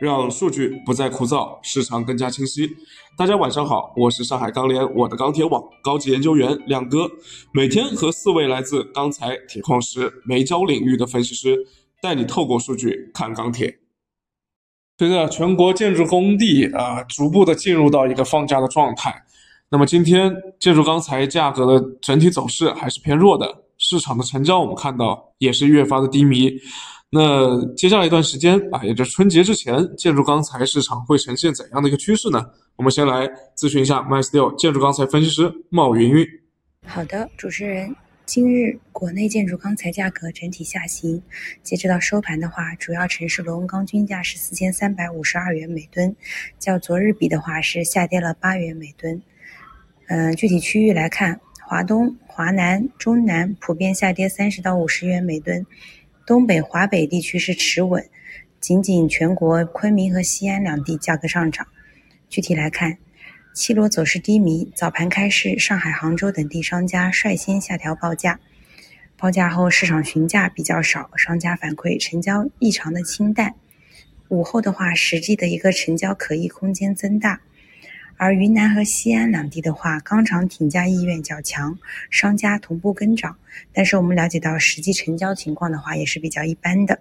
[0.00, 2.66] 让数据不再枯燥，市场更加清晰。
[3.18, 7.06] 大家晚上好，我是上海钢联我的钢铁网高级研究员亮哥，
[7.52, 11.54] 每天和四位来自钢材、铁矿石、煤焦领域的分析师，
[12.00, 13.78] 带你透过数据看钢铁。
[14.96, 19.14] 随着全国建筑工地啊逐步的进入到一个放假的状态，
[19.68, 26.50] 那么今天建筑钢材价格的整体走势还是偏弱的，市场的成交我们看到也是越发的低迷。
[27.12, 32.48] 那接下来一段时间啊，也就是春节之前，建筑钢材市场会呈现怎样的一个趋势呢？
[32.76, 36.24] 我们先来咨询一下 MySteel 建筑钢材分析师茂云云。
[36.86, 37.92] 好的，主持人，
[38.26, 41.20] 今日国内建筑钢材价格整体下行，
[41.64, 46.14] 截止到收盘的话，主要城市螺纹钢均价是四千三百五十二元每吨，
[46.60, 49.20] 较昨日比的话是下跌了八元每吨。
[50.06, 55.66] 嗯，具体区域来看，华东、华南、中南普遍下跌三十到五十元每吨。
[56.30, 58.08] 东北、华北地区是持稳，
[58.60, 61.66] 仅仅全国昆明和西安两地价格上涨。
[62.28, 62.98] 具体来看，
[63.52, 68.38] 七螺走势低迷，早盘开市，上海、杭州等地商家率先下调报价，
[69.16, 73.56] 报价后市场询价比较少，商家反馈成交异常的清淡。
[74.28, 77.40] 午后的话，实际的一个成交可议空间增大。
[78.22, 81.78] 而云南和西安两地的话，钢厂挺价意愿较强，
[82.10, 83.38] 商家同步跟涨。
[83.72, 87.00] 但是我们了解到，实际成交情况的话，也是比较一般的。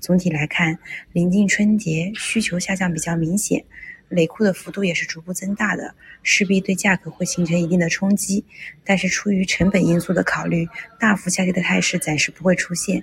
[0.00, 0.78] 总体来看，
[1.14, 3.64] 临近春节，需求下降比较明显，
[4.10, 8.44] 累库的幅度也是逐步增大的，势必对价格会形成一定的冲击。
[8.84, 13.02] 但是出于成本因素的考虑，大幅下跌的态势暂时不会出现。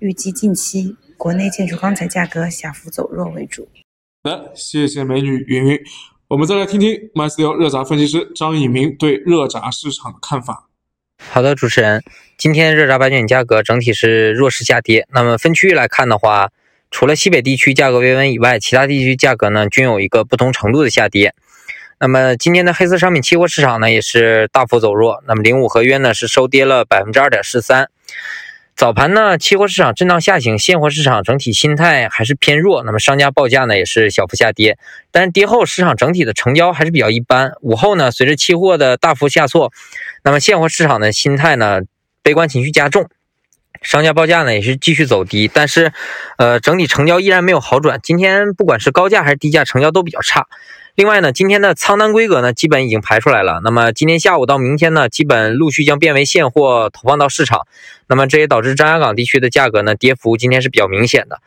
[0.00, 3.68] 预计近期国内建筑钢材价格小幅走弱为主。
[4.24, 5.80] 好的，谢谢美女云云。
[6.28, 10.68] 我们再来听听 MySteel 热轧分析师张以明对热轧市场的看法。
[11.16, 12.04] 好的，主持人，
[12.36, 15.08] 今天热轧板卷价格整体是弱势下跌。
[15.10, 16.50] 那么分区域来看的话，
[16.90, 21.34] 除了西北地区价格微稳以外，其他地区价格呢均有一个不同程度的下跌。
[21.98, 25.22] 那么今天的黑色商品期货市场呢也是大幅走弱。
[25.26, 27.88] 那么零五合约呢是收跌了百分之二点四三。
[28.78, 32.84] 早盘呢，期货市场震荡下行，现货市场整体心态还是偏弱。
[32.84, 34.78] 那么商家报价呢也是小幅下跌，
[35.10, 37.54] 但是跌后市场整体的成交还是比较一般。
[37.60, 39.72] 午后呢，随着期货的大幅下挫，
[40.22, 41.80] 那么现货市场的心态呢
[42.22, 43.08] 悲观情绪加重，
[43.82, 45.92] 商家报价呢也是继续走低，但是
[46.36, 47.98] 呃整体成交依然没有好转。
[48.00, 50.46] 今天不管是高价还是低价，成交都比较差。
[50.98, 53.60] 另外呢，今天的仓单规格呢，基本已经排出来了。
[53.62, 57.68] 那么今天下午到明天呢，基本陆续将变为现货投放到市场。
[58.08, 61.38] 那么这也导致张家港地区的价格呢，跌幅今天是比较明显的。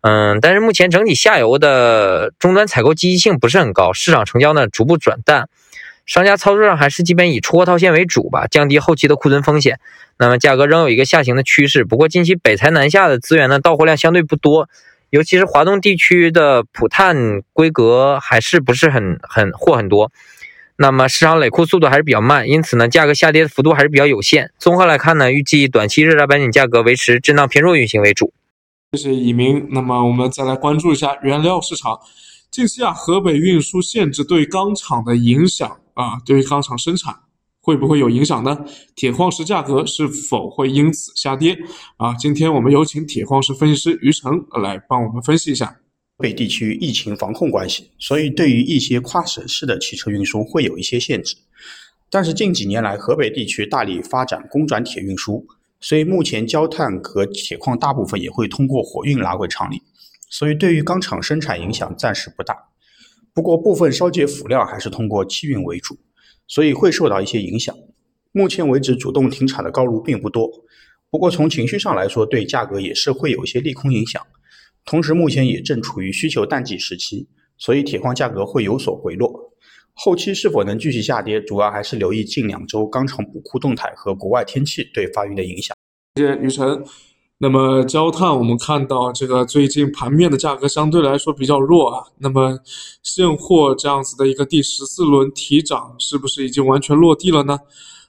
[0.00, 5.48] 嗯，但是目前整体下游的终端采购积极性不是很高，市场成交呢逐步转淡，
[6.04, 9.78] 商家操作上还是基本以出货套现为主吧，降低后期的库存风险。
[10.18, 14.68] 那么价格仍有一个下行的趋势，不过近期北财南下的资源呢，到货量相对不多。
[15.10, 20.10] 尤其是华东地区的普碳规格还是不是很很货很多，
[20.76, 24.50] 那么市场累库速度还是比较慢，因此呢，价格下跌的幅度还是比较有限。
[24.58, 28.32] 综合来看呢，预计短期热轧板卷价格维持震荡偏弱运行为主。
[28.92, 29.68] 谢谢以明。
[29.70, 31.98] 那么我们再来关注一下原料市场。
[32.50, 37.14] 近期啊，河北运输限制对钢厂的影响啊，对于钢厂生产。
[37.66, 38.64] 会不会有影响呢？
[38.94, 41.58] 铁矿石价格是否会因此下跌？
[41.96, 45.76] 啊，今天我们有请铁矿石分析师于成来帮我们分析一下。
[46.16, 51.36] 北地区疫情防控关系，所以对于一些跨省市的汽车运输会有一些限制。
[52.08, 55.44] 但是近几年来，河北地区大力发展公转铁运输，
[55.80, 59.82] 所以目前焦炭和铁矿大部分也会通过货运拉回厂里，
[60.30, 62.56] 所以对于钢厂生产影响暂时不大。
[63.34, 65.98] 不过部分烧结辅料还是通过汽运为主。
[66.46, 67.74] 所以会受到一些影响。
[68.32, 70.50] 目前为止，主动停产的高炉并不多。
[71.10, 74.22] 不过从情绪上来说，对价格也是会有一些利空影响。
[74.84, 77.26] 同时，目前也正处于需求淡季时期，
[77.56, 79.52] 所以铁矿价格会有所回落。
[79.94, 85.74] 后期是否能继续下跌，主要还是留意近两周钢厂补库动态和国外天气对发运的影响。
[86.16, 86.84] 谢谢雨辰。
[87.38, 92.02] 那么焦炭，我们看到这个最近盘面的价格相对来说比较弱啊。
[92.18, 92.58] 那么
[93.02, 97.58] 现货这样子的一个第十四轮提涨，是不是已经完全落地了呢？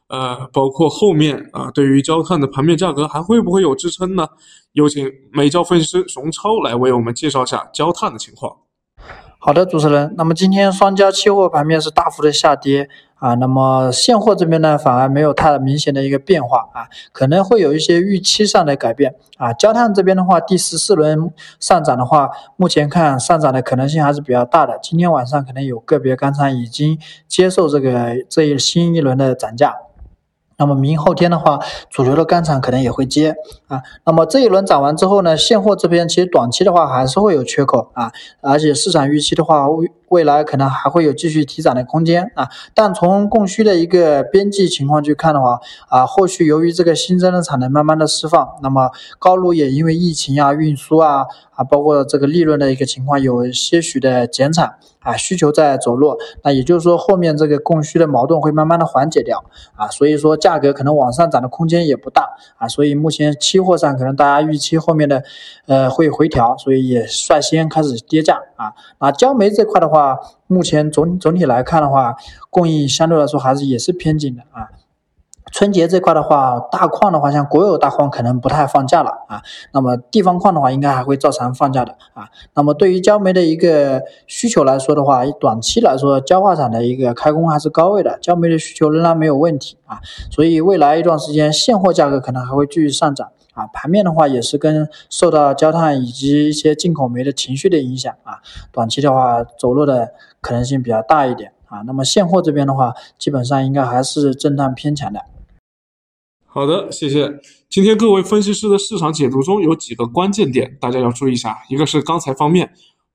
[0.07, 4.25] 呃，包括后面啊，对于焦炭的盘面价格还会不会有支撑呢？
[4.71, 8.55] 有请美焦分析师熊超来为我们介绍一下焦炭的情况。
[9.39, 10.13] 好的，主持人。
[10.17, 12.89] 那么今天双焦期货盘面是大幅的下跌
[13.19, 19.53] 啊，那么现货这边呢，反而没有太明显的一个变化啊，可能会有一些预期上的改变啊。
[19.53, 24.79] 焦炭这边的话，第十四轮上涨的话，目前看上涨的可能性还是比较大的。
[24.81, 26.97] 今天晚上可能有个别钢厂已经
[27.27, 29.75] 接受这个这一新一轮的涨价。
[30.57, 31.59] 那么明后天的话，
[31.89, 33.35] 主流的钢厂可能也会接
[33.67, 33.81] 啊。
[34.05, 38.11] 那么这一轮涨完之后呢，现货这边其实短期的话还是会有缺口啊，
[38.41, 39.67] 而且市场预期的话，
[40.09, 42.47] 未来可能还会有继续提涨的空间啊。
[42.73, 45.59] 但从供需的一个边际情况去看的话
[45.89, 48.89] 啊，后续由于这个新增的产能慢慢的释放，那么
[49.19, 59.43] 高炉也因为疫情啊、运输啊啊，包括这个利润的一个情况有些许的减产啊，需求在走弱，那也就是说后面这个供需的矛盾会慢慢的缓解掉
[59.75, 60.37] 啊，所以说。
[60.37, 65.23] 价格可能往上涨的空间也不大啊，所以目前期货上可能大家预期后面的
[65.65, 68.71] 呃会回调，所以也率先开始跌价啊。
[68.99, 72.15] 那焦煤这块的话，话目前总总体来看的话，
[72.49, 74.69] 供应相对来说还是也是偏紧的啊。
[75.49, 79.41] 春节这块的话，大矿的话，像国有大矿可能不太放假了啊。
[79.71, 82.27] 那么地方矿的话，应该还会照常放假的啊。
[82.53, 89.99] 那么对于焦煤的一个需求来说的话，短期来说，焦化厂的一个开工还是高位的，焦煤的需求仍然没有问题啊。
[90.29, 93.65] 所以未来一段时间，现货价格可能还会继续上涨啊。
[93.73, 98.39] 盘面的话，也是跟受到焦炭以及一些进口煤的情绪的影响啊。
[98.71, 101.81] 短期的话，走弱的可能性比较大一点啊。
[101.87, 105.19] 那么现货这边的话，基本上应该还是震荡偏强的。
[106.45, 107.39] 好的，谢谢。
[107.69, 111.57] 今天各位分析师的市场解读中有几个关键点，大家要注意一下。
[111.69, 112.71] 一个是钢材方面，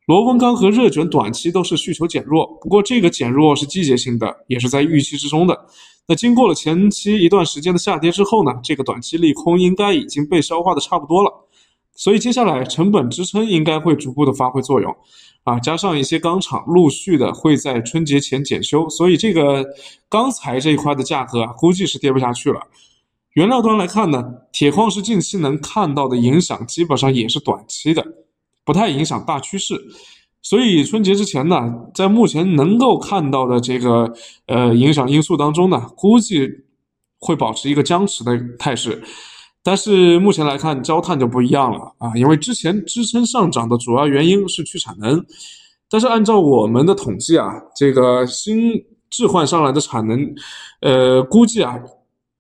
[0.07, 5.67] 螺纹钢和热卷短期都是需求减弱，不过这个减弱是季节性的，也是在预期之中的。
[6.09, 11.31] 那经过了前期一段时间的下跌之后呢，这个短期利空应该已经被消化的差不多了，
[11.95, 14.93] 所以接下来成本支撑应该会逐步的发挥作用，
[15.45, 19.65] 啊，加上一些钢厂陆续的会在春节前检修，所以这个
[20.09, 22.61] 钢材这一块的价格啊，估计是跌不下去了。
[23.35, 24.23] 原料端来看呢，
[24.53, 28.05] 铁矿石近期能看到的影响基本上也是短期的，
[28.65, 29.81] 不太影响大趋势。
[30.41, 34.13] 所以春节之前呢，在目前能够看到的这个
[34.47, 36.49] 呃影响因素当中呢，估计
[37.21, 39.03] 会保持一个僵持的态势。
[39.63, 45.25] 但是目前来看，焦炭就不一样了啊，因为之前支撑上涨的主要原因是去产能，
[45.89, 48.73] 但是按照我们的统计啊，这个新
[49.09, 50.35] 置换上来的产能，
[50.81, 51.79] 呃，估计啊。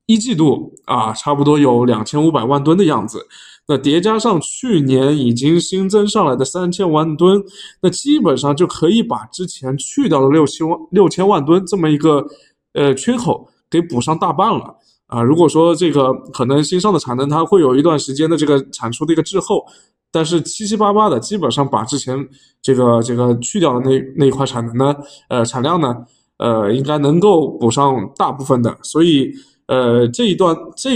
[0.06, 3.24] 一季度啊，差不多有两千五百万吨的样子。
[3.68, 7.40] 那叠加上去年已经新增上来的三千万吨，
[7.80, 12.26] 那基本上就可以把之前去掉的六千万六千万吨这么一个
[12.74, 14.76] 呃缺口给补上大半了
[15.06, 15.22] 啊。
[15.22, 19.64] 如果说这个可能新上的产能它会有一段时间的这个产出的一个滞后，
[20.10, 22.18] 但是七七八八的基本上把之前
[22.60, 24.96] 这个这个去掉的那那一块产能呢，
[25.28, 25.96] 呃产量呢，
[26.38, 29.32] 呃应该能够补上大部分的，所以。
[29.72, 30.90] 呃，这一段这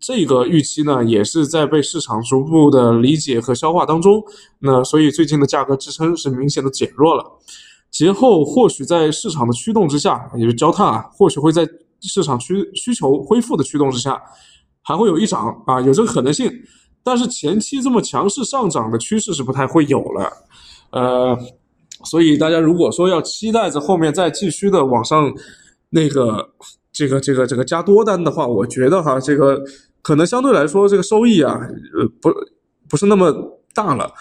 [0.00, 4.22] 这个预期呢，也是在被市场逐步的理解和消化当中。
[4.60, 7.24] 那所以最近的价格支撑是明显的减弱了。
[7.90, 11.68] 节后或许在市场的驱动之下，也就是焦炭啊，或许会在
[12.00, 14.22] 市场需需求恢复的驱动之下，
[14.82, 16.48] 还会有一涨啊，有这个可能性。
[17.02, 20.32] 但是前期这么强势上涨的趋势是不太会有了。
[20.92, 21.36] 呃，
[22.04, 25.34] 所以大家如果说要期待着后面再继续的往上
[25.90, 26.50] 那个。
[26.92, 29.62] 这个这个这个加多单的话，我觉得哈，这个
[30.02, 31.58] 可能相对来说这个收益啊，
[31.98, 32.30] 呃，不
[32.88, 34.12] 不是那么大了。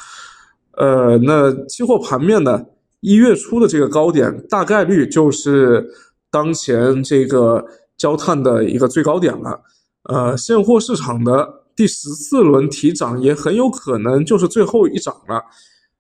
[0.78, 2.66] 呃，那期货盘面呢，
[3.02, 5.86] 一月初的这个高点大概率就是
[6.32, 7.66] 当前这个
[7.98, 9.62] 焦炭的一个最高点了。
[10.04, 15.44] 呃，现货市场的第十四轮提涨也很有可能就是最后一涨了，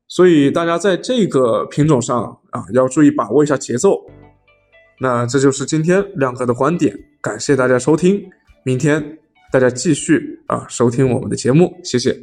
[0.07, 3.99] 所以大家在这个品种上啊，要注意把握一下节奏。
[5.01, 8.23] 那这就是今天亮哥的观点，感谢大家收听，
[8.63, 9.17] 明天
[9.51, 12.15] 大家继续啊收听我们的节目，谢谢。